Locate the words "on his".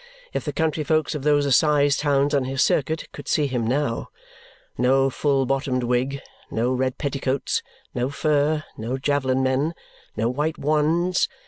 2.33-2.63